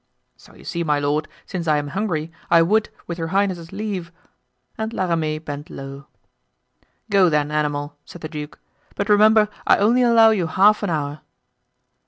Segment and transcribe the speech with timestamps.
[0.35, 4.11] So, you see, my lord, since I am hungry, I would, with your highness's leave——"
[4.75, 6.07] And La Ramee bent low.
[7.11, 8.57] "Go, then, animal," said the duke;
[8.95, 11.21] "but remember, I only allow you half an hour."